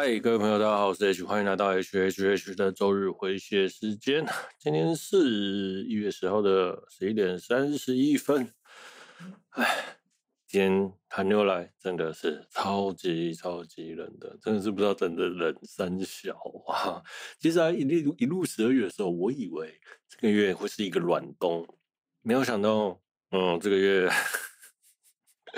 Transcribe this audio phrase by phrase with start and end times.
[0.00, 4.24] 嗨，各位朋友，大家好，我是 H，欢迎来到 H H H 的周日回血时间。
[4.56, 8.54] 今天是一月十号的十一点三十一分。
[9.50, 9.98] 哎，
[10.46, 16.32] 今天寒流来，真的是超级超级冷的，真的是不知道真的冷三小
[16.68, 17.02] 啊。
[17.40, 21.66] 其实啊，一路一路十二月的时候，我以为这个月会是一个暖冬，
[22.22, 23.00] 没有想到，
[23.32, 24.08] 嗯，这个月。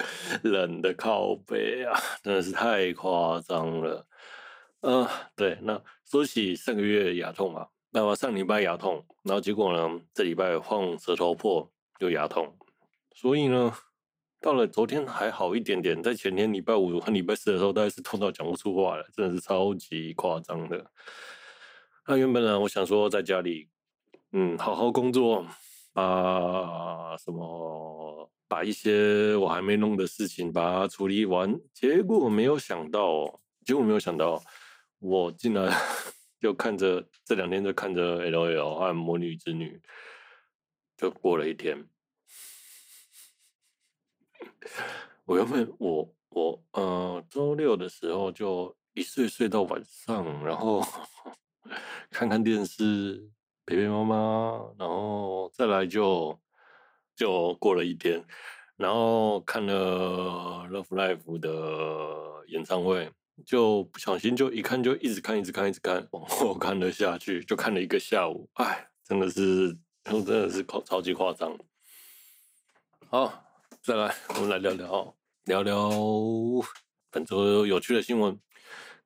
[0.43, 4.07] 冷的靠北啊，真的是太夸张了。
[4.83, 12.57] 嗯、对，那说起上个月牙痛嘛，那我上礼拜牙痛，然后结果呢，这礼拜放舌头破又牙痛，
[13.15, 13.73] 所以呢，
[14.41, 20.91] 到了昨天还好一点点，在前天礼拜五和礼拜四的时候，大概是痛到讲不出话来，真的是超级夸张的。
[22.07, 23.69] 那原本呢，我想说在家里，
[24.33, 25.45] 嗯，好好工作，
[25.95, 28.31] 啊，什么。
[28.51, 34.43] 把一些我还没弄的事情把它处理完，结果没有想到，结果没有想到，
[34.99, 35.73] 我竟然
[36.41, 39.81] 就看着这两天就看着 LOL 和魔女之女，
[40.97, 41.87] 就过了一天。
[45.25, 50.85] 我原本我我呃周六的时候就一睡睡到晚上，然后
[52.11, 53.31] 看看电视
[53.71, 56.37] 陪陪妈妈，然后再来就。
[57.17, 58.25] 就过了一天，
[58.79, 63.11] 然后看了 Love Life 的演唱会，
[63.45, 71.55] 就不小心就一看就一直看一直看一直看，往后看了下去，就看了一个下午，哎，真的是，真的是超超级夸张。
[73.11, 73.45] 好，
[73.83, 75.15] 再来，我们来聊聊
[75.45, 75.91] 聊聊
[77.11, 78.33] 本周有趣的新闻，《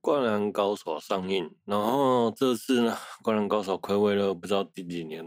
[0.05, 5.25] 灌篮高手》上映，然后这次呢，《灌篮高手》睽违了不知道第几年，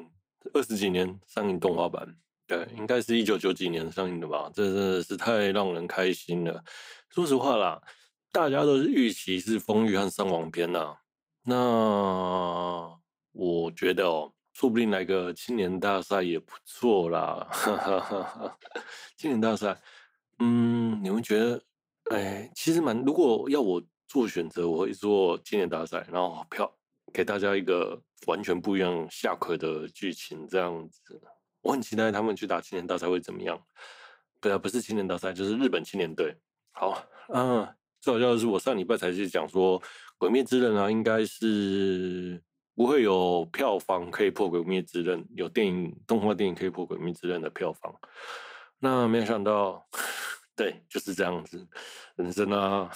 [0.53, 2.16] 二十几年上映动画版。
[2.46, 4.52] 对，应该是一九九几年上映的吧？
[4.53, 6.63] 这真的是太让人开心了。
[7.09, 7.81] 说实话啦，
[8.31, 10.96] 大家都是预期是风雨和伤亡篇呐。
[11.41, 12.96] 那
[13.31, 17.47] 我觉得哦，说不定来个青年大赛也不错啦。
[17.50, 18.57] 哈哈哈
[19.18, 19.81] 青年大赛，
[20.38, 21.63] 嗯，你们觉得？
[22.12, 22.96] 哎，其实蛮……
[23.03, 26.72] 如果要我做选择，我会做青年大赛，然后票
[27.13, 31.22] 给大家一个完全不一样下课的剧情，这样子。
[31.62, 33.62] 我很期待他们去打青年大赛会怎么样？
[34.40, 36.35] 对啊，不是青年大赛，就是日本青年队。
[36.72, 37.03] 好，
[37.34, 37.67] 嗯，
[38.00, 39.81] 最好笑的是，我上礼拜才去讲说，
[40.17, 42.41] 《鬼灭之刃》啊，应该是
[42.75, 47.94] 不会有票房可以破《鬼灭之刃》，有电影动画电影可以破《鬼灭之刃》的票房。
[48.79, 49.84] 那没有想到，
[50.56, 51.67] 对，就是这样子。
[52.16, 52.90] 人生啊，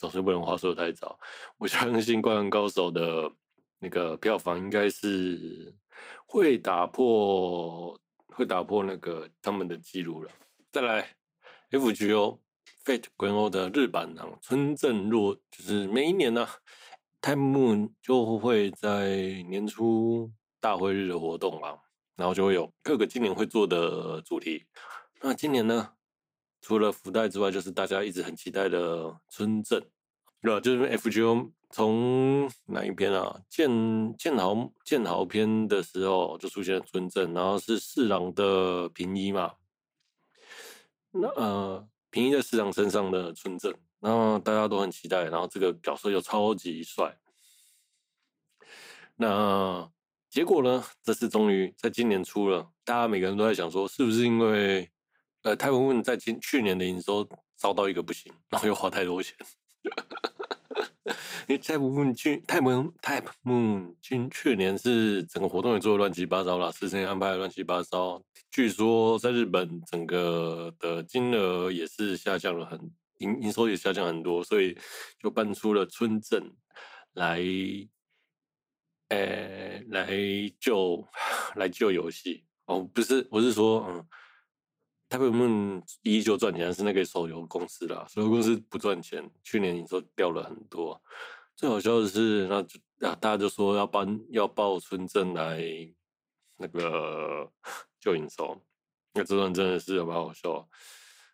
[0.00, 1.16] 总是不能话说太早。
[1.58, 3.30] 我相信《灌篮高手》的
[3.78, 5.72] 那个票房应该是。
[6.32, 10.30] 会打破，会打破那个他们的记录了。
[10.70, 11.16] 再来
[11.72, 12.38] ，FGO
[12.84, 16.50] Fate Grand O 的日版呢，村正若就是每一年呢、啊
[17.20, 20.30] ，Time Moon 就会在年初
[20.60, 21.76] 大会日的活动啊，
[22.14, 24.64] 然后就会有各个今年会做的主题。
[25.20, 25.94] 那今年呢，
[26.60, 29.80] 除了福袋之外，就是大家一直很期待的村正，
[30.42, 30.60] 对吧？
[30.60, 31.50] 就是 FGO。
[31.72, 33.40] 从哪一篇啊？
[33.48, 33.70] 剑
[34.16, 39.54] 剑豪剑豪篇的时候就出现了村正，然后是四郎的平一嘛。
[41.12, 47.16] 那呃，平一在四郎身上的村正，然后大家都很期待，然后这个角色又超级帅。
[49.14, 49.88] 那
[50.28, 50.84] 结果呢？
[51.04, 54.90] 这次终于在今年出了，大家每个人都在想说，是不是因为
[55.42, 59.34] 呃，泰文问在今去年的营收遭到一个不行，然后又花太多钱。
[61.48, 63.94] 因为 Type Moon 去 Type Moon Type Moon
[64.30, 68.22] 去年是整个活动也做的乱七八糟了，时间安排的乱七八糟。
[68.50, 72.78] 据说在日本整个的金额也是下降了很，
[73.18, 74.78] 营营收也下降很多，所以
[75.18, 76.52] 就搬出了村镇
[77.14, 77.40] 来，
[79.08, 80.08] 呃，来
[80.60, 81.04] 救
[81.56, 82.44] 来救游戏。
[82.66, 84.06] 哦，不是，我是说，嗯。
[85.10, 88.06] 他们依旧赚钱，是那个手游公司啦。
[88.08, 90.98] 手游公司不赚钱，去年营收掉了很多。
[91.56, 95.60] 最好笑的是，那就啊，大家就说要搬要报村镇来
[96.56, 97.50] 那个
[98.00, 98.56] 救营收，
[99.12, 100.66] 那这段真的是有蛮好笑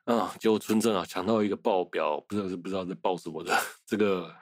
[0.04, 0.34] 啊！
[0.40, 3.54] 结果村镇啊抢到一个报表，不知道是不知道在报什么的。
[3.86, 4.34] 这个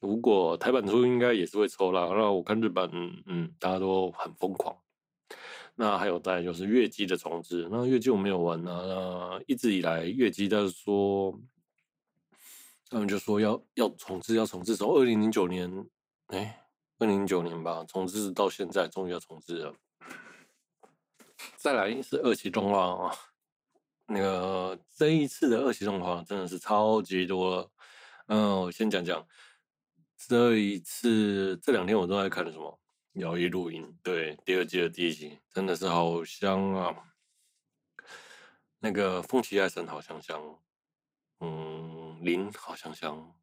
[0.00, 2.08] 如果台版出，应该也是会抽啦。
[2.10, 4.76] 那我看日版，嗯嗯，大家都很疯狂。
[5.80, 9.30] 那还有再就是月姬的重置，那月姬我没有玩呢、啊。
[9.38, 11.40] 那一直以来月姬在说，
[12.90, 15.86] 他们就说要要重置，要重置，从二零零九年，
[16.26, 16.66] 哎，
[16.98, 19.74] 二零零九年吧，重置到现在，终于要重置了。
[21.56, 23.16] 再来是二期动画啊，
[24.06, 27.70] 那个这一次的二期动画真的是超级多了。
[28.26, 29.26] 嗯，我先讲讲
[30.28, 32.70] 这一次这两天我都在看什么
[33.14, 36.96] 《摇曳露营》，对，第二季的第一集真的是好香啊！
[38.78, 40.58] 那个宫崎爱神好香香，
[41.40, 43.34] 嗯，林好香香，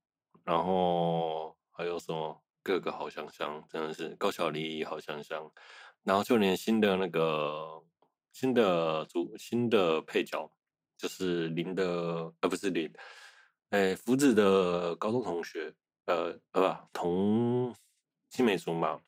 [0.44, 5.52] 然后还有什么各个好香香，真的是高桥李依好香香，
[6.04, 7.84] 然后就连新的那个
[8.32, 10.52] 新的主新的配角。
[11.00, 12.92] 就是林的，呃，不是林，
[13.70, 15.72] 哎，福子的高中同学，
[16.06, 17.76] 呃，呃，不，同
[18.30, 19.00] 青梅竹马，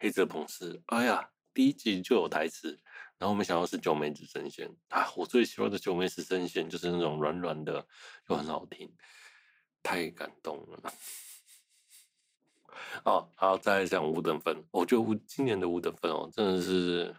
[0.00, 0.82] 黑泽朋士。
[0.86, 2.70] 哎呀，第一集就有台词，
[3.18, 5.06] 然后我们想到是九美子声线啊！
[5.14, 7.86] 我最喜欢的九美子声线就是那种软软的，
[8.28, 8.90] 又很好听，
[9.82, 10.92] 太感动了。
[13.04, 17.14] 哦，然后再讲五等分，我觉得今年的五等分哦，真的是。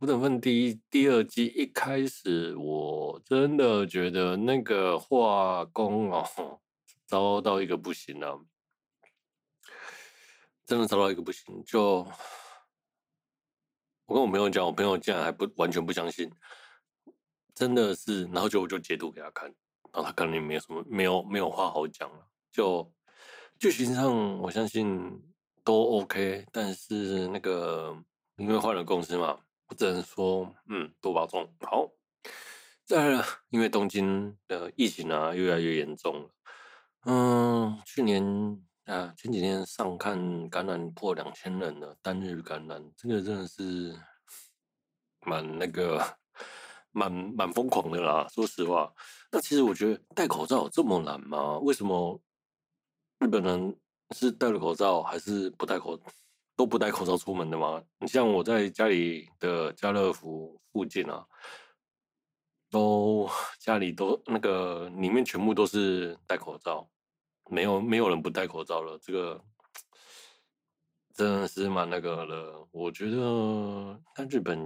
[0.00, 6.60] 五等分第一、第二季一开始，我真的觉得那个画工哦，
[7.06, 8.44] 糟到一个不行了，
[10.66, 11.62] 真的糟到一个不行。
[11.64, 12.06] 就
[14.06, 16.30] 我跟我朋友讲，我朋友竟然还不完全不相信，
[17.54, 19.48] 真的是，然后就我就截图给他看，
[19.92, 22.26] 然后他可能没有什么，没有没有话好讲了。
[22.52, 22.92] 就
[23.58, 25.22] 剧情上我相信
[25.62, 27.96] 都 OK，但是那个
[28.36, 29.40] 因为换了公司嘛。
[29.66, 31.50] 我只能说，嗯，多保重。
[31.62, 31.88] 好，
[32.84, 36.30] 再来了，因为东京的疫情啊，越来越严重了。
[37.06, 38.22] 嗯，去年
[38.84, 43.98] 啊，前几天上看感染破两千人了，单日感染，这个真的是
[45.20, 45.98] 蛮那个，
[46.92, 48.26] 蛮蛮疯狂的啦。
[48.28, 48.92] 说实话，
[49.32, 51.58] 那其实我觉得戴口罩这么难吗？
[51.60, 52.20] 为什么
[53.20, 53.74] 日本人
[54.14, 55.98] 是戴了口罩，还是不戴口？
[56.56, 57.82] 都不戴口罩出门的吗？
[57.98, 61.26] 你像我在家里的家乐福附近啊，
[62.70, 63.28] 都
[63.58, 66.88] 家里都那个里面全部都是戴口罩，
[67.50, 68.98] 没有没有人不戴口罩了。
[69.02, 69.44] 这个
[71.14, 72.66] 真的是蛮那个的。
[72.70, 74.58] 我觉得在日本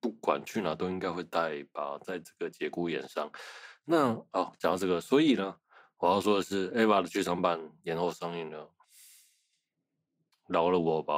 [0.00, 3.30] 不管去哪都应该会戴吧，在这个节骨眼上。
[3.84, 5.56] 那哦，讲到这个，所以呢，
[5.98, 8.70] 我要说的是《EVA》的剧场版延后上映了。
[10.48, 11.14] 饶了我吧，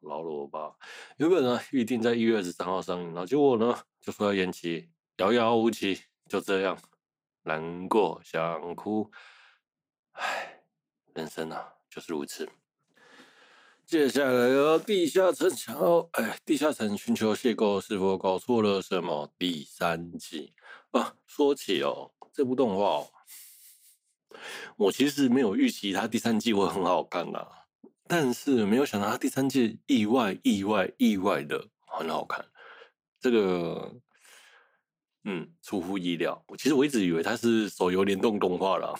[0.00, 0.76] 饶了我吧！
[1.16, 5.98] 原本呢预定在一月二十三号上映，然后结果呢就说要延期，遥遥无期，
[6.28, 6.78] 就这样，
[7.42, 9.10] 难过想哭，
[10.14, 10.62] 唉，
[11.14, 12.48] 人生啊就是如此。
[13.86, 19.30] 接下来啊，地下城墙，哎，地下城寻求邂逅，是否搞错了什么？
[19.38, 20.54] 第三季
[20.92, 23.10] 啊，说起哦，这部动画哦，
[24.76, 27.50] 我其实没有预期它第三季会很好看呐、啊。
[28.06, 32.44] 但是没有想到，它第三季意外、意外、意外的很好看。
[33.20, 33.94] 这个，
[35.24, 36.44] 嗯，出乎意料。
[36.58, 38.94] 其实我一直以为它是手游联动动画了，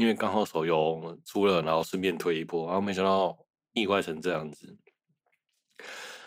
[0.00, 3.36] 因为刚好手游出了，然后顺便推一波，然后没想到
[3.74, 4.78] 意外成这样子。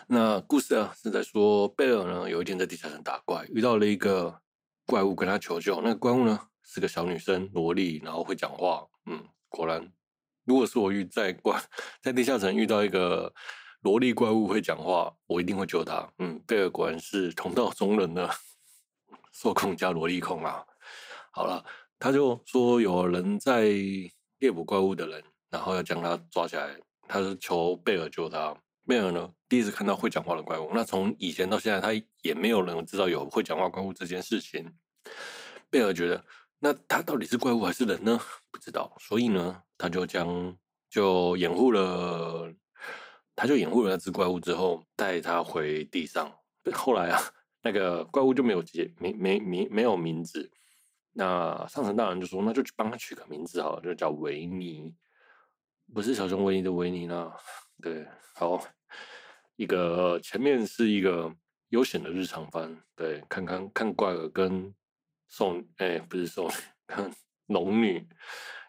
[0.06, 4.40] 那故事啊是在说，贝尔呢有一天在地下城打怪，遇到了一个
[4.86, 5.80] 怪物，跟他求救。
[5.80, 8.86] 那个怪物呢是个小女生，萝莉，然后会讲话。
[9.06, 9.92] 嗯，果然。
[10.44, 11.60] 如果是我遇在怪
[12.00, 13.34] 在地下城遇到一个
[13.80, 16.08] 萝莉怪物会讲话，我一定会救他。
[16.18, 18.30] 嗯，贝尔果然是同道中人呢，
[19.34, 20.64] 受控加萝莉控啊。
[21.32, 21.64] 好了，
[21.98, 23.62] 他就说有人在
[24.38, 26.76] 猎捕怪物的人，然后要将他抓起来，
[27.08, 28.56] 他是求贝尔救他。
[28.86, 34.72] 贝尔呢，第一次看到会讲话的怪物，那从以前到现在，他也没有人知道有会讲话怪物这件事情。
[35.70, 36.24] 贝尔觉得。
[36.60, 38.18] 那他到底是怪物还是人呢？
[38.50, 40.56] 不知道，所以呢，他就将
[40.88, 42.50] 就掩护了，
[43.36, 46.32] 他就掩护了那只怪物之后，带他回地上。
[46.72, 47.20] 后来啊，
[47.60, 50.50] 那个怪物就没有结，没没没没有名字。
[51.14, 54.94] 那上层大人就说，那就去帮他取个名字好了，就叫维尼，
[55.94, 57.32] 不是小熊维尼的维尼呢。
[57.80, 58.62] 对，好，
[59.56, 61.34] 一个前面是一个
[61.70, 64.74] 悠闲的日常番，对，看看看怪尔跟。
[65.26, 66.48] 送哎、不是送，
[66.86, 67.10] 看
[67.46, 68.06] 龙女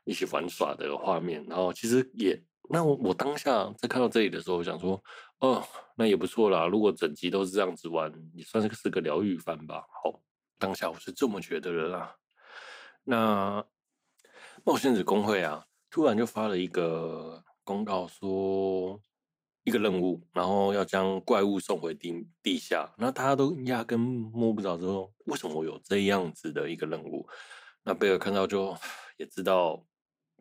[0.03, 4.99] 一起玩耍的画面，然后其实也，那我我当下在看到这里的时候，我想说，
[5.39, 5.63] 哦，
[5.95, 6.65] 那也不错啦。
[6.65, 9.85] 如果整集都是这样子玩，也算是是个疗愈番吧。
[10.01, 10.19] 好，
[10.57, 12.15] 当下我是这么觉得的啦。
[13.05, 13.65] 那
[14.65, 19.01] 冒险者公会啊，突然就发了一个公告说。
[19.67, 27.27] 一个任务，然后要将怪物送回地地下，那大家都压根摸不着，说为什么我有这样子的一个任务？
[27.81, 28.77] 那贝尔看到就
[29.17, 29.83] 也知道，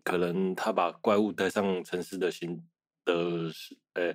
[0.02, 2.68] 可能他把怪物带上城市的行
[3.06, 4.14] 的事，诶，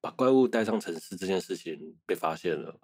[0.00, 2.80] 把怪物带上城市这件事情被发现了，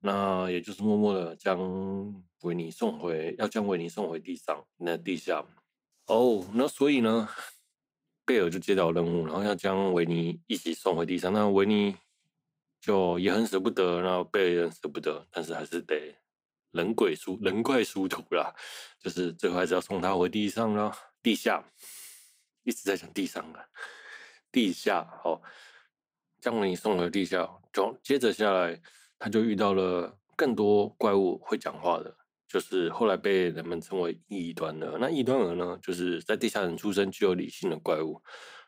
[0.00, 5.44] 那也就是默默的将维尼送回，要将维尼送回地上，那地下。
[6.06, 7.28] 哦，那所以呢，
[8.24, 11.32] 贝尔就接到任务，然后要将维尼一起送回地上。
[11.32, 11.94] 那维尼
[12.80, 16.16] 就也很舍不得，然后贝尔也很舍不得，但是还是得
[16.72, 18.54] 人鬼殊人怪殊途啦，
[18.98, 20.96] 就是最后还是要送他回地上了。
[21.22, 21.62] 地下
[22.62, 23.62] 一直在讲地上啊，
[24.50, 25.42] 地下好，
[26.40, 28.80] 将维尼送回地下，就接着下来，
[29.20, 32.16] 他就遇到了更多怪物会讲话的。
[32.48, 38.20] 就是后来被人们称为异端的，那异端蛾呢，就是在地下人出生具有理性的怪物，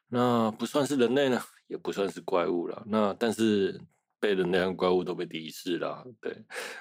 [0.06, 2.80] 那不算是人类呢，也不算是怪物了。
[2.86, 3.80] 那但是
[4.20, 6.32] 被人类和怪物都被敌视了，对，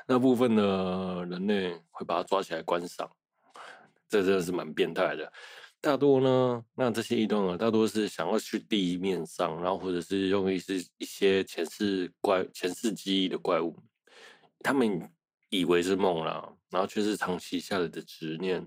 [0.06, 3.10] 那部分呢，人类会把它抓起来观赏，
[4.08, 5.34] 这真的是蛮变态的。
[5.82, 13.76] 大多呢，那这些异端蛾大多是想要去地面上，然后或者是用一些一些前世怪前世记忆的怪物，
[14.60, 15.12] 他们
[15.50, 16.54] 以为是梦啦。
[16.70, 18.66] 然后却是长期下来的执念。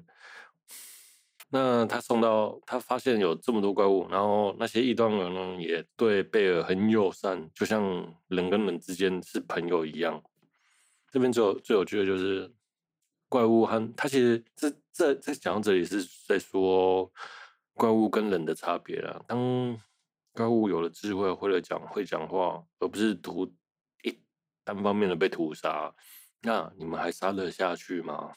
[1.48, 7.82] 那他送到，他发现有这么多怪物，然后那些异端蛾呢，也对贝尔很友善，就像
[8.28, 10.22] 人跟人之间是朋友一样。
[11.10, 12.52] 这边最有最有趣的就是
[13.34, 17.12] 怪物和他其实这这在讲到这里是在说
[17.72, 19.20] 怪物跟人的差别啦。
[19.26, 19.76] 当
[20.32, 23.52] 怪物有了智慧，会了讲会讲话，而不是屠
[24.04, 24.16] 一
[24.62, 25.92] 单方面的被屠杀。
[26.42, 28.32] 那你们还杀得下去吗？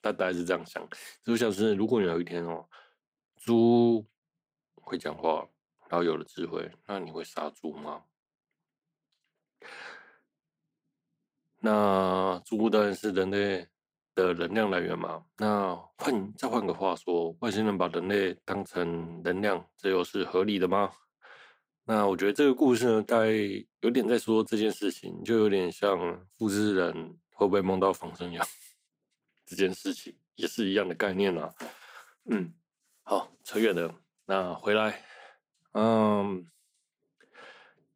[0.00, 0.88] 他大概是这样想，
[1.24, 2.64] 就像是如果你有一天哦，
[3.38, 4.06] 猪
[4.76, 5.48] 会讲话，
[5.88, 8.04] 然后有了智慧，那你会杀猪吗？
[11.58, 13.66] 那猪当然是人类
[14.22, 15.24] 的能量来源嘛。
[15.36, 20.92] 那换再换个话说，外星人把人类当成能量，这又是合理的吗？
[21.84, 23.28] 那我觉得这个故事呢，大概
[23.80, 27.18] 有点在说这件事情，就有点像复制人。
[27.38, 28.44] 会不会梦到仿生羊
[29.46, 31.54] 这件事情也是一样的概念啊。
[32.24, 32.52] 嗯，
[33.04, 33.94] 好，扯远了。
[34.26, 35.04] 那回来，
[35.70, 36.44] 嗯，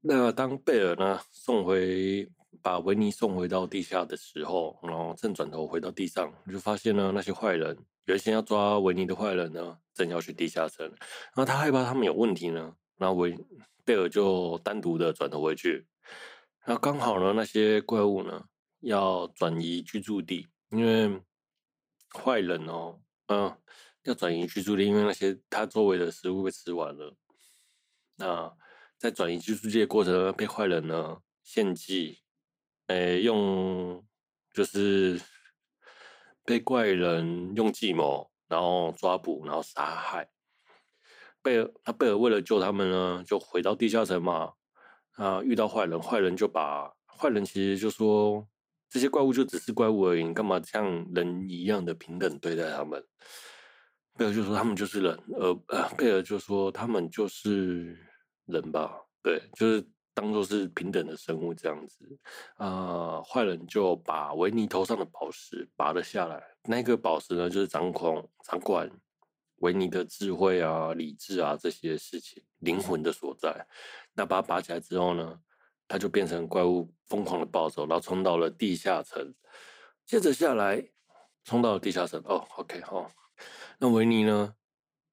[0.00, 2.31] 那当贝尔呢送回
[2.62, 10.87] 把维尼送回到地下的时候，然后正转头回到地上，就发现呢那些坏人，原先要抓维尼的坏人呢，正要去地下城。
[10.87, 13.37] 然后他害怕他们有问题呢，然后维
[13.85, 15.87] 贝尔就单独的转头回去。
[16.64, 18.45] 然后刚好呢那些怪物呢。
[18.85, 21.23] 要转移居住地，因为
[22.12, 23.57] 坏人哦，嗯，
[24.02, 27.14] 要转移居住地，因为那些他周围的食物被吃完了。
[28.16, 28.52] 那
[28.99, 32.22] 在转移居住地的过程，被坏人呢献祭，
[32.92, 34.04] 诶，用
[34.52, 35.20] 就是
[36.44, 40.28] 被怪人用计谋，然后抓捕，然后杀害。
[41.42, 44.52] 贝尔，他贝尔为了救他们呢，就回到地下城嘛。
[45.12, 48.46] 啊，遇到坏人，坏人就把坏人其实就说。
[48.88, 50.84] 这些怪物就只是怪物而已，你干嘛像
[51.14, 53.02] 人一样的平等对待他们？
[54.18, 57.99] 贝尔就说他们就是人，而呃，贝尔就说他们就是
[58.44, 59.82] 人吧，对，就是
[60.14, 62.19] 当做是平等的生物这样子。
[62.54, 68.90] 啊、呃，坏人就把维尼头上的宝石拔了下来，那个宝石呢，就是掌控、掌管
[69.57, 73.66] 维尼的智慧啊、理智啊这些事情、灵魂的所在。
[74.14, 75.40] 那把它拔起来之后呢？
[75.88, 79.35] 他就变成怪物，疯狂的暴走，然后冲到了地下城。
[80.07, 80.83] 接着下来，
[81.45, 82.19] 冲到了地下城。
[82.25, 83.11] 哦，OK，好、哦。
[83.78, 84.54] 那维尼呢？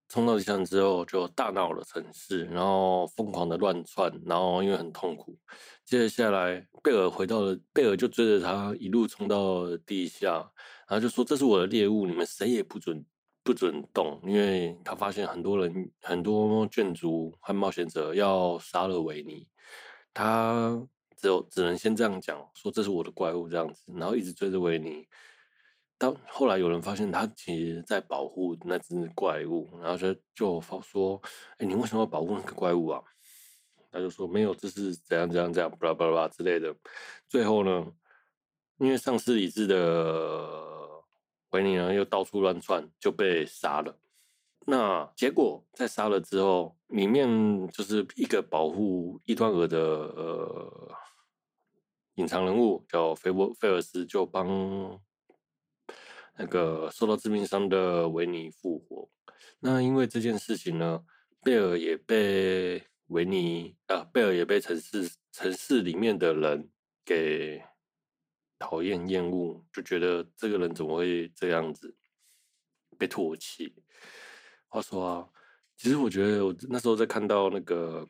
[0.10, 5.38] 冲到地上之后，就大闹了城市，然后疯狂的乱窜，然后因为很痛苦。
[5.86, 10.34] 接下来，贝尔回到了，贝尔就追着他一路冲到了地下，
[10.88, 13.06] 然后就说：“这是我的猎物，你们谁也不准
[13.44, 19.48] 不准动。”因为他发现很多人、很多眷族和冒险者要杀了维尼。
[20.12, 25.08] 他只有只能先这样讲，说这是我的怪物这样子，然后一直追着维尼。
[26.00, 31.22] 到后来有人发现他其实在保护那只怪物，然后就就说
[31.60, 33.04] ：“哎，你为什么要保护那个怪物啊？”
[33.92, 36.74] 他就说：“没有，这是怎样怎样怎样，巴拉巴拉之类的。”
[37.28, 37.92] 最后呢，
[38.78, 40.48] 因为丧失理智的
[41.50, 43.98] 维尼呢又到处乱窜，就被杀了。
[44.68, 50.92] 那结果在杀了之后，里面就是一个保护异端鹅的呃
[52.16, 54.48] 隐藏人物叫菲波菲尔斯，就帮
[56.40, 59.10] 那个受到致命伤的维尼复活。
[59.60, 61.04] 那因为这件事情呢，
[61.44, 66.70] 贝尔也被维尼啊，贝尔也被城市城市里面的人
[67.04, 67.62] 给
[68.58, 71.94] 讨厌厌恶，就觉得这个人怎么会这样子
[72.98, 73.76] 被唾弃。
[74.70, 75.30] 话说啊，
[75.76, 78.08] 其实我觉得我那时候在看到那个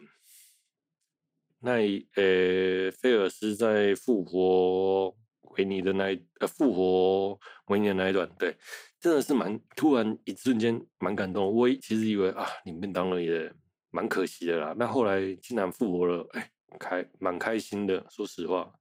[1.61, 5.17] 那一呃菲尔斯在复活
[5.59, 7.37] 维尼的那一呃复活
[7.67, 8.55] 维尼的那一段，对，
[8.97, 11.53] 真的是蛮突然，一瞬间蛮感动。
[11.53, 13.51] 我其实以为啊，领便当了也
[13.91, 14.73] 蛮可惜的啦。
[14.77, 16.49] 那后来竟然复活了，哎，
[16.79, 18.05] 开蛮开心的。
[18.09, 18.71] 说实话，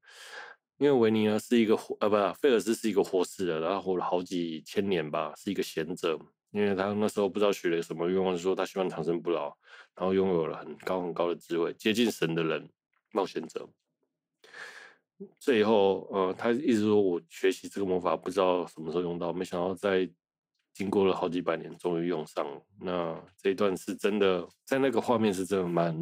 [0.79, 6.17] 因为维尼呢是一个活啊，不，费尔斯是一个活死的，然后活了好几千年吧，是一个贤者。
[6.53, 9.49] 因为他那时候不知道许了什么愿望，说他希望长生不老，
[9.97, 12.71] 然后拥有了很高很高的智慧，接近神的人，
[13.11, 13.69] 冒险者。
[15.41, 20.09] 最后，呃，他一直说我学习这个魔法不知道什么时候用到，没想到在
[20.73, 22.63] 经过了好几百年，终于用上了。
[22.81, 25.93] 那这一段是真的，在那个画面是真的蛮，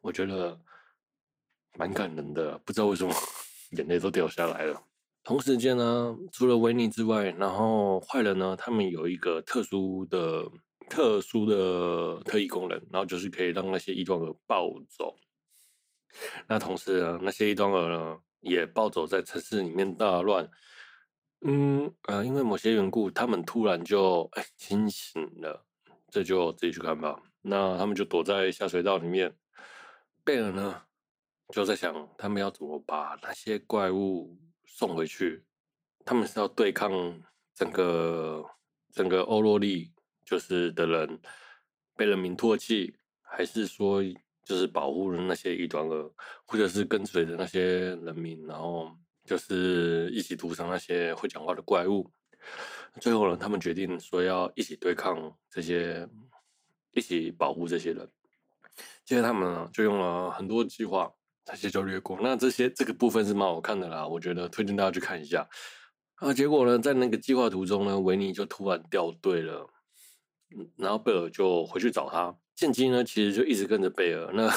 [0.00, 0.58] 我觉得
[1.76, 3.12] 蛮感人的，不知道为什么
[3.76, 4.82] 眼泪都掉下来了。
[5.22, 10.50] 同时间呢，除了维尼之外，然后坏人呢，他们有一个特殊的、
[10.88, 15.14] 特殊的特异功能，然后就是可以让那些异端儿暴走。
[16.46, 20.48] 那同时呢，那些异端儿呢也暴走在城市里面大乱。
[21.44, 25.66] 嗯呃，因为某些缘故，他们突然就哎清醒了，
[26.08, 27.20] 这就自己去看吧。
[27.40, 29.36] 那他们就躲在下水道里面。
[30.22, 30.82] 贝尔呢
[31.48, 35.44] 就在想，他们要怎么把那些怪物送回去？
[36.04, 36.90] 他们是要对抗
[37.54, 38.44] 整个
[38.92, 39.92] 整个欧洛利
[40.24, 41.20] 就是的人
[41.96, 44.02] 被人民唾弃，还是说？
[44.44, 46.10] 就是保护那些异端儿，
[46.44, 48.90] 或者是跟随着那些人民，然后
[49.24, 52.10] 就是一起屠杀那些会讲话的怪物。
[53.00, 56.08] 最后呢，他们决定说要一起对抗这些，
[56.92, 58.10] 一起保护这些人。
[59.04, 61.12] 接着他们呢就用了很多计划，
[61.44, 62.18] 这些就略过。
[62.20, 65.48] 那这些这个部分是蛮好看的啦，我觉得推荐大家去看一下。
[66.16, 69.68] 啊，结果呢，在那个计划途中呢，维尼就突然掉队了，
[70.76, 72.36] 然后贝尔就回去找他。
[72.54, 74.32] 剑姬呢，其实就一直跟着贝尔。
[74.32, 74.52] 那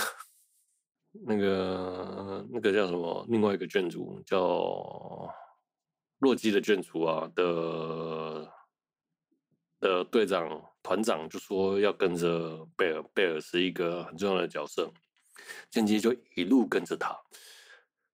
[1.25, 3.25] 那个那个叫什么？
[3.29, 5.33] 另外一个眷族叫
[6.19, 8.51] 洛基的眷族啊的
[9.79, 14.91] 的队长团长就说要跟着贝尔，贝尔是一个很重要的角色。
[15.69, 17.17] 剑姬就一路跟着他。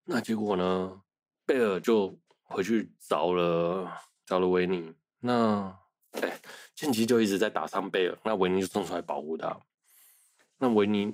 [0.03, 1.01] 那结果呢？
[1.45, 3.91] 贝尔就回去找了
[4.25, 4.93] 找了维尼。
[5.19, 5.77] 那
[6.11, 6.39] 哎，
[6.75, 8.17] 剑姬就一直在打伤贝尔。
[8.23, 9.59] 那维尼就冲出来保护他。
[10.61, 11.11] 那维尼，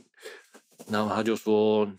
[0.89, 1.89] 然后他就说，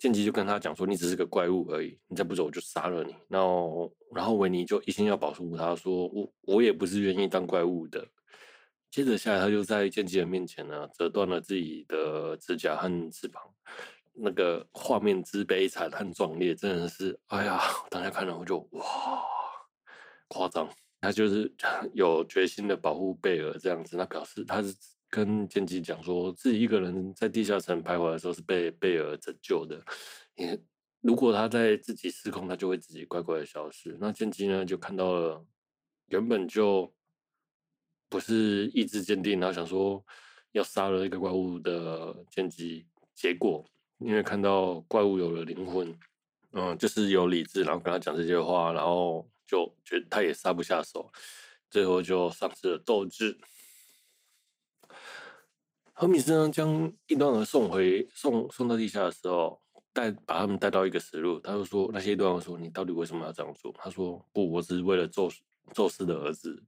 [0.00, 3.14] 剑姬就跟他讲说，你只是个怪物而已，你再不走我就杀了你。
[3.28, 8.08] 然后，然后维尼就一心要保护他，说我我也不是愿意当怪物的。
[8.90, 13.42] 接着下来，他就在剑姬的面前呢，折断了自己的指甲和翅膀，
[14.14, 19.22] 那个画面之悲惨和壮烈，真的是，哎呀，当下看了我就哇，
[20.28, 20.66] 夸张。
[21.02, 21.54] 他就是
[21.92, 24.74] 有决心的保护贝尔这样子，那表示他是。
[25.14, 29.80] 跟剑姬讲说，自己一个人在地下城徘徊的时候是被贝尔拯救的。
[30.34, 30.60] 也
[31.02, 33.96] 如果他在自己失控，他就会自己乖乖的消失。
[34.00, 35.46] 那剑姬呢，就看到了
[36.06, 36.92] 原本就
[38.08, 40.04] 不是意志坚定，然后想说
[40.50, 43.64] 要杀了一个怪物的剑姬，结果
[43.98, 45.96] 因为看到怪物有了灵魂，
[46.50, 51.08] 嗯，就是有理智，然后跟他讲这些话，然后就觉得他也杀不下手，
[51.70, 53.38] 最后就丧失了斗志。
[55.96, 61.38] 何米斯呢，将异端儿送回送送到地下的时候，带把他们带到一个死路。
[61.38, 65.30] 他就说：“那些异端儿说，你到底为什么要这样做？”他说：“不，我只是为了宙
[65.72, 66.60] 宙斯的儿子，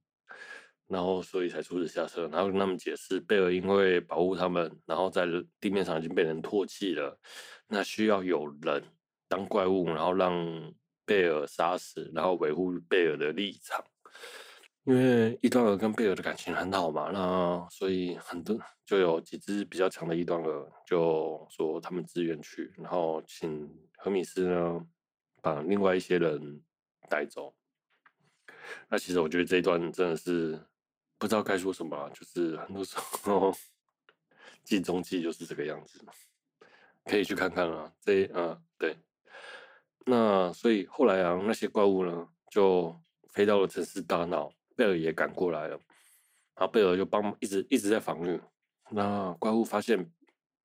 [0.86, 5.26] 然后所以才出此下策。”然后跟他们解释，贝尔因为保护他们，然后在
[5.58, 7.18] 地面上已经被人唾弃了，
[7.66, 8.84] 那需要有人
[9.26, 10.72] 当怪物，然后让
[11.04, 13.84] 贝尔杀死，然后维护贝尔的立场。
[14.86, 23.68] 因为异端儿跟贝尔的感情很好嘛，那所以很多就有几只比较强的异端儿就说他们自愿去，然后请
[23.98, 24.86] 何米斯呢
[25.42, 26.62] 把另外一些人
[27.10, 27.52] 带走。
[28.88, 30.56] 那其实我觉得这一段真的是
[31.18, 33.52] 不知道该说什么，就是很多时候
[34.62, 36.00] 计中计就是这个样子，
[37.04, 37.92] 可以去看看啊。
[38.00, 38.96] 这啊对，
[40.04, 42.96] 那所以后来啊那些怪物呢就
[43.30, 44.52] 飞到了城市大闹。
[44.76, 45.80] 贝尔也赶过来了，
[46.54, 48.40] 然后贝尔就帮一直一直在防御。
[48.90, 50.08] 那怪物发现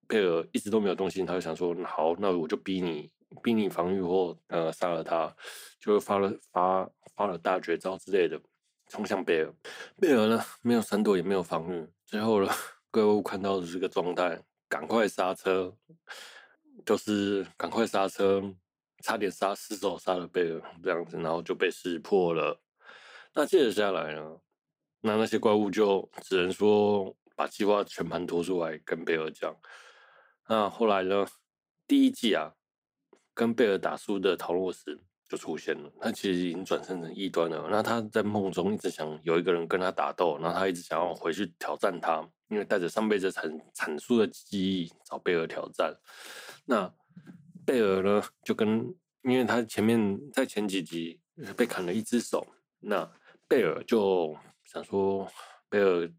[0.08, 3.10] 贝尔一直都没有动心，他就想说：“好，那我就逼你，
[3.41, 5.34] 逼你防御或呃杀了他。”
[5.80, 8.39] 就发了发发了大绝招之类的，
[8.88, 9.52] 冲向贝尔。
[10.00, 12.52] 贝尔呢没有闪躲也没有防御，最后呢
[12.91, 15.76] 怪物看到的这个状态，赶快刹车，
[16.86, 18.43] 就是赶快刹车，
[19.02, 22.62] 差点杀失手杀了贝尔这样子，然后就被识破了。
[23.33, 24.37] 那接着下来呢？
[25.01, 29.55] 那那些怪物就只能说把计划全盘托出来跟贝尔讲。
[30.47, 31.25] 那后来呢？
[31.87, 32.53] 第一季啊，
[33.33, 35.91] 跟贝尔打输的桃洛斯，就出现了。
[35.99, 37.67] 他其实已经转生成异端了。
[37.69, 45.93] 那他在梦中一直想有一个人跟他打斗，然后他一直想要回去挑战他，因为带着上辈子阐阐述的记忆找贝尔挑战。
[46.65, 46.89] 那
[47.65, 51.19] 贝尔呢，就跟因为他前面在前几集
[51.57, 52.47] 被砍了一只手，
[52.79, 53.09] 那
[53.51, 54.33] 贝尔就
[54.63, 55.29] 想说，
[55.67, 56.09] 贝尔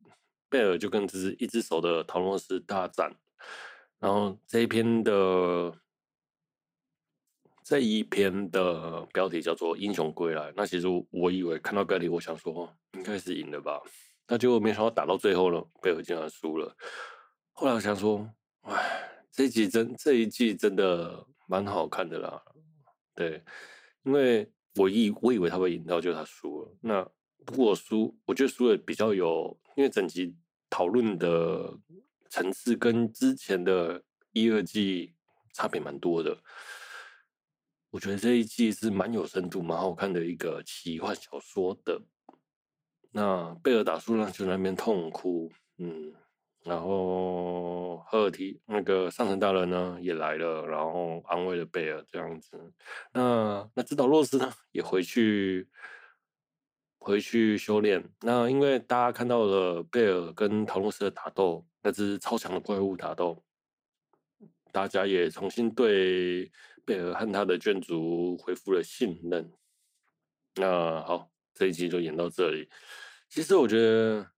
[0.51, 3.11] 贝尔就跟只一只手的桃诺斯大战。
[3.99, 5.73] 然后这一篇的。
[7.65, 10.51] 这一篇的标题叫做《英雄归来》。
[10.57, 13.81] 那其实我以为看到标题，我想说应该是赢了吧。
[14.27, 16.77] 那结果没想到打到最后了，贝尔竟然输了。
[17.53, 18.29] 后来我想说，
[18.63, 22.43] 哎，这一集真这一季真的蛮好看的啦。
[23.15, 23.43] 对，
[24.03, 26.77] 因为我以我以为他会赢到，就他输了。
[26.81, 27.09] 那
[27.45, 30.37] 不过输，我觉得输的比较有，因为整集
[30.71, 31.79] 讨论的
[32.31, 34.03] 层次跟之前的
[34.33, 35.15] 一二季
[35.53, 36.39] 差别蛮多的。
[37.91, 42.01] 我觉得这一季是蛮有深度、蛮好看的一个奇幻小说的。
[43.11, 46.15] 那贝尔打输了，就在那边痛哭，嗯，
[46.65, 52.73] 然后赫尔提那个上神大人呢也来了，然后安慰了贝尔这样子。
[53.13, 55.69] 那那指导洛斯呢也回去
[57.03, 58.03] 回去修炼。
[58.21, 63.43] 那因为大家看到了贝尔跟桃洛斯的打斗，那只超强的怪物打斗，
[64.71, 66.51] 大家也重新对。
[66.85, 69.49] 贝尔和他的眷族恢复了信任。
[70.57, 72.69] 那好，这一集就演到这里。
[73.29, 74.29] 其实我觉得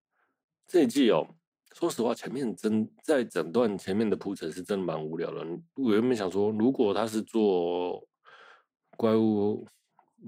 [0.66, 1.27] 这一季哦，
[1.72, 5.40] 说实话，前面真在整段前面的铺陈是真的蛮无聊的。
[5.77, 8.07] 我原本想说，如果他是做
[8.98, 9.66] 怪物、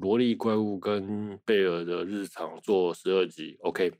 [0.00, 3.92] 萝莉怪物跟贝尔的日常做十二集，OK，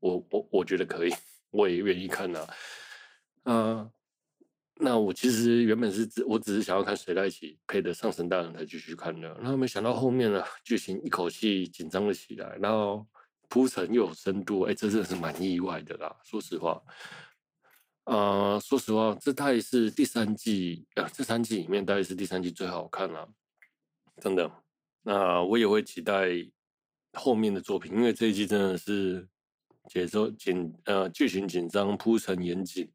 [0.00, 1.12] 我我我觉得可以，
[1.50, 2.46] 我也愿意看呐、
[3.44, 3.90] 啊。
[4.76, 13.06] 那我其实原本是只我只是想要看谁在一起配的上神大人才继续看的，然后没想到后面呢剧情一口气紧张了起来，然后
[13.48, 16.16] 铺陈又有深度，哎，这真的是蛮意外的啦。
[16.24, 16.82] 说实话，
[18.04, 23.28] 啊、说实话，这大概是第三季啊，这三季里面大概是第三季最好看了，
[24.20, 24.61] 真的。
[25.02, 26.28] 那我也会期待
[27.12, 29.28] 后面的作品，因为这一季真的是
[29.88, 32.90] 节奏紧，呃，剧情紧张，铺陈严谨。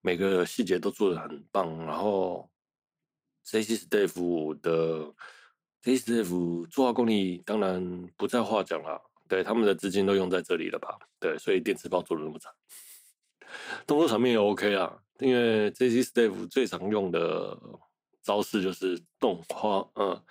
[0.00, 2.50] 每个细节都做得很棒，然后
[3.42, 3.74] J.C.
[3.74, 5.14] Staff 的
[5.80, 6.22] J.C.
[6.22, 10.98] Staff 作画功力当然不在话讲了，对，他们的资金都用在这里了吧？
[11.18, 12.52] 对，所以电磁炮做的那么长，
[13.86, 16.02] 动作场面也 OK 啊，因为 J.C.
[16.02, 17.58] Staff 最常用的
[18.22, 20.22] 招式就是动画，嗯，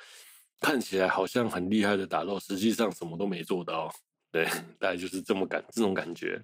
[0.64, 3.94] 看起来好像很厉害的打斗，实际上什么都没做到，
[4.32, 4.46] 对，
[4.80, 6.44] 大概就是这么感这种感觉。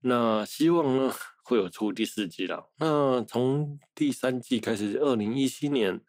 [0.00, 1.12] 那希望呢？
[1.44, 2.70] 会有出第四季了。
[2.76, 6.00] 那从第三季开始，二零一七年，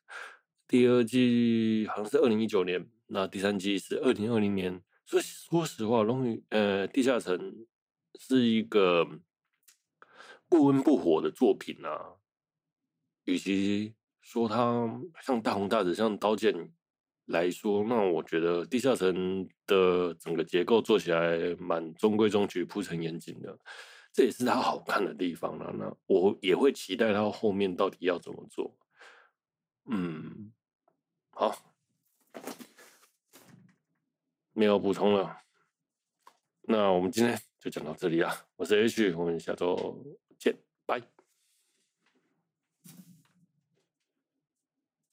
[0.67, 4.79] 第二季好像是二零一九年，那第三季是二零二零年。
[5.08, 7.65] 所以说实话，龙与呃地下城
[8.19, 9.08] 是一个
[10.47, 12.13] 不温不火的作品啊。
[13.25, 14.88] 与其说它
[15.19, 16.71] 像大红大紫，像刀剑
[17.25, 23.57] 来说，那我觉得地下城的整个结构做起来蛮中规中矩，铺陈严谨的。
[24.12, 25.73] 这也是它好看的地方了。
[25.77, 28.77] 那我也会期待它后面到底要怎么做。
[29.86, 30.51] 嗯，
[31.31, 31.55] 好，
[34.51, 35.38] 没有补充了。
[36.63, 38.29] 那我们今天就讲到这里了。
[38.55, 40.03] 我是 H，我们下周
[40.38, 40.55] 见，
[40.86, 41.22] 拜。